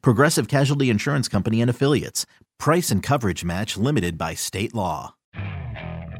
Progressive 0.00 0.48
Casualty 0.48 0.90
Insurance 0.90 1.28
Company 1.28 1.60
and 1.60 1.70
Affiliates. 1.70 2.26
Price 2.58 2.90
and 2.90 3.02
coverage 3.02 3.44
match 3.44 3.76
limited 3.76 4.16
by 4.16 4.34
state 4.34 4.74
law. 4.74 5.14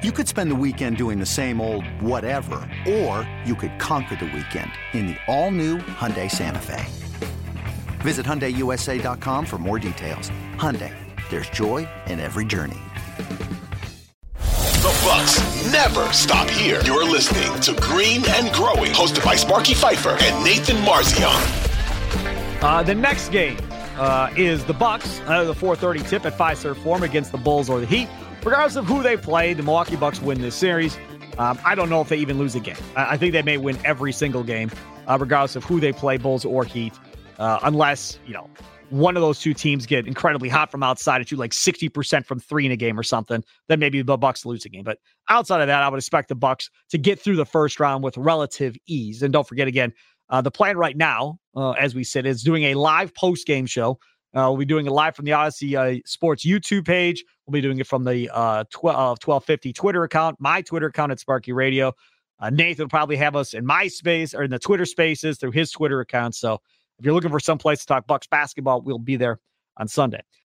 You 0.03 0.11
could 0.11 0.27
spend 0.27 0.51
the 0.51 0.57
weekend 0.57 0.97
doing 0.97 1.21
the 1.21 1.27
same 1.27 1.61
old 1.61 1.87
whatever, 2.01 2.69
or 2.89 3.29
you 3.45 3.55
could 3.55 3.79
conquer 3.79 4.17
the 4.17 4.25
weekend 4.25 4.73
in 4.93 5.07
the 5.07 5.17
all-new 5.29 5.79
Hyundai 5.79 6.29
Santa 6.29 6.59
Fe. 6.59 6.85
Visit 8.01 8.27
HyundaiUSA.com 8.27 9.47
for 9.47 9.59
more 9.59 9.79
details. 9.79 10.31
Hyundai, 10.57 10.93
there's 11.31 11.49
joy 11.51 11.89
in 12.09 12.19
every 12.19 12.45
journey. 12.45 12.81
The 14.35 15.01
Bucks 15.05 15.39
never 15.73 16.13
stop 16.13 16.51
here. 16.51 16.81
You're 16.85 17.09
listening 17.09 17.61
to 17.61 17.81
Green 17.81 18.25
and 18.27 18.53
Growing, 18.53 18.91
hosted 18.91 19.25
by 19.25 19.37
Sparky 19.37 19.75
Fifer 19.75 20.17
and 20.21 20.45
Nathan 20.45 20.79
Marzion. 20.79 21.72
Uh, 22.63 22.81
the 22.81 22.95
next 22.95 23.31
game 23.31 23.59
uh, 23.97 24.31
is 24.37 24.65
the 24.67 24.73
Bucks. 24.73 25.21
Uh, 25.27 25.43
the 25.43 25.53
4:30 25.53 26.09
tip 26.09 26.25
at 26.25 26.39
Fiserv 26.39 26.77
Forum 26.77 27.03
against 27.03 27.33
the 27.33 27.39
Bulls 27.39 27.69
or 27.69 27.81
the 27.81 27.87
Heat. 27.87 28.09
Regardless 28.45 28.77
of 28.77 28.87
who 28.87 29.03
they 29.03 29.17
play, 29.17 29.53
the 29.53 29.65
Milwaukee 29.65 29.97
Bucks 29.97 30.23
win 30.23 30.41
this 30.41 30.55
series. 30.55 30.97
Um, 31.39 31.59
I 31.65 31.75
don't 31.75 31.91
know 31.91 32.01
if 32.03 32.09
they 32.09 32.19
even 32.19 32.39
lose 32.39 32.55
a 32.55 32.61
game. 32.61 32.77
I, 32.95 33.15
I 33.15 33.17
think 33.17 33.33
they 33.33 33.43
may 33.43 33.59
win 33.59 33.77
every 33.85 34.13
single 34.13 34.45
game, 34.45 34.71
uh, 35.09 35.19
regardless 35.21 35.57
of 35.57 35.65
who 35.65 35.81
they 35.81 35.93
play, 35.93 36.19
Bulls 36.19 36.45
or 36.45 36.65
Heat, 36.65 36.93
uh, 37.41 37.59
unless 37.65 38.21
you 38.27 38.33
know 38.33 38.49
one 38.93 39.17
of 39.17 39.23
those 39.23 39.41
two 39.41 39.55
teams 39.55 39.87
get 39.87 40.07
incredibly 40.07 40.51
hot 40.51 40.71
from 40.71 40.83
outside 40.83 41.17
and 41.17 41.29
shoot 41.29 41.39
like 41.39 41.53
60% 41.53 42.27
from 42.27 42.39
three 42.39 42.67
in 42.67 42.73
a 42.73 42.77
game 42.77 43.01
or 43.01 43.03
something, 43.03 43.43
then 43.67 43.81
maybe 43.81 44.03
the 44.03 44.19
Bucks 44.19 44.45
lose 44.45 44.67
a 44.67 44.69
game. 44.69 44.85
But 44.85 44.99
outside 45.31 45.63
of 45.63 45.67
that, 45.67 45.83
I 45.83 45.89
would 45.89 45.97
expect 45.97 46.29
the 46.29 46.35
Bucks 46.35 46.69
to 46.91 46.99
get 46.99 47.19
through 47.19 47.37
the 47.37 47.47
first 47.47 47.81
round 47.81 48.05
with 48.05 48.19
relative 48.19 48.77
ease. 48.87 49.23
And 49.23 49.33
don't 49.33 49.49
forget 49.49 49.67
again, 49.67 49.95
uh, 50.33 50.41
the 50.41 50.51
plan 50.51 50.79
right 50.79 50.97
now, 50.97 51.39
uh, 51.55 51.73
as 51.73 51.95
we 51.95 52.03
said, 52.03 52.25
is 52.25 52.43
doing 52.43 52.65
a 52.65 52.75
live 52.75 53.15
post 53.15 53.47
game 53.47 53.67
show. 53.67 53.99
Uh, 54.35 54.49
we'll 54.49 54.57
be 54.57 54.65
doing 54.65 54.87
it 54.87 54.91
live 54.91 55.15
from 55.15 55.27
the 55.27 55.31
Audacy 55.31 55.77
uh, 55.77 56.01
Sports 56.07 56.45
YouTube 56.45 56.87
page. 56.87 57.23
We'll 57.47 57.53
be 57.53 57.61
doing 57.61 57.79
it 57.79 57.87
from 57.87 58.05
the 58.05 58.31
uh, 58.33 58.65
12, 58.71 59.19
1250 59.23 59.75
Twitter 59.75 60.05
account, 60.05 60.39
my 60.41 60.63
Twitter 60.63 60.87
account 60.87 61.13
at 61.13 61.21
Sparky 61.21 61.53
Radio. 61.53 61.93
Uh, 62.41 62.49
Nathan 62.49 62.85
will 62.85 62.89
probably 62.89 63.17
have 63.17 63.37
us 63.37 63.53
in 63.53 63.67
my 63.67 63.89
space 63.89 64.35
or 64.35 64.43
in 64.43 64.51
the 64.51 64.59
Twitter 64.59 64.87
spaces 64.87 65.37
through 65.37 65.51
his 65.51 65.71
Twitter 65.71 66.01
account. 66.01 66.35
So 66.35 66.55
if 66.99 67.05
you're 67.05 67.15
looking 67.15 67.31
for 67.31 67.39
some 67.39 67.59
place 67.59 67.81
to 67.81 67.87
talk 67.87 68.07
Bucks 68.07 68.27
basketball, 68.27 68.81
we'll 68.81 68.99
be 68.99 69.17
there 69.17 69.39
on 69.77 69.87
Sunday. 69.87 70.23